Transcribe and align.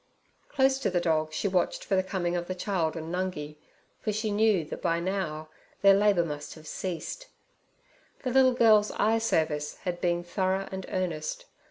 Close 0.49 0.79
to 0.79 0.89
the 0.89 0.99
dog 0.99 1.31
she 1.31 1.47
watched 1.47 1.83
for 1.83 1.95
the 1.95 2.01
coming 2.01 2.35
of 2.35 2.47
the 2.47 2.55
child 2.55 2.95
and 2.97 3.13
Nungi, 3.13 3.57
for 4.01 4.11
she 4.11 4.31
knew 4.31 4.65
that 4.65 4.81
by 4.81 4.99
now 4.99 5.49
their 5.83 5.93
labour 5.93 6.25
must 6.25 6.55
have 6.55 6.65
ceased. 6.65 7.27
The 8.23 8.31
little 8.31 8.53
girl's 8.55 8.89
eye 8.93 9.19
service 9.19 9.75
had 9.83 10.01
been 10.01 10.23
thorough 10.23 10.67
and 10.71 10.87
earnest. 10.89 11.45